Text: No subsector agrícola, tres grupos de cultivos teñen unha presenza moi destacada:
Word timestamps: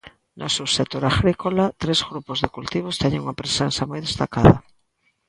No 0.39 0.47
subsector 0.57 1.03
agrícola, 1.05 1.65
tres 1.81 1.99
grupos 2.09 2.37
de 2.43 2.49
cultivos 2.55 2.99
teñen 3.01 3.23
unha 3.25 3.37
presenza 3.41 3.87
moi 3.91 3.99
destacada: 4.07 4.55